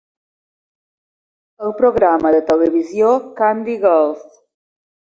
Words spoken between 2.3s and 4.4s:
de televisió "Candy Girls".